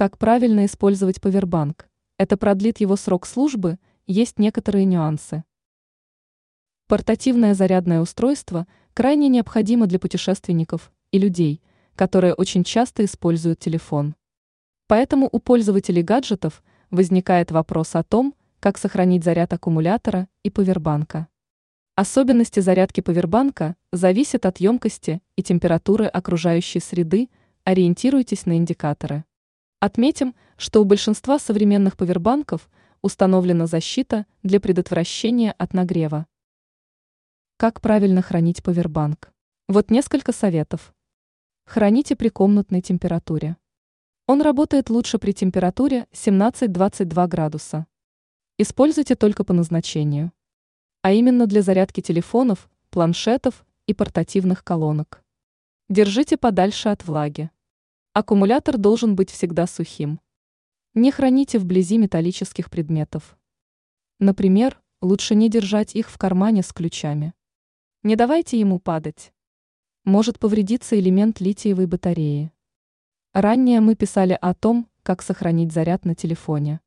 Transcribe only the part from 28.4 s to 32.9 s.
на индикаторы. Отметим, что у большинства современных повербанков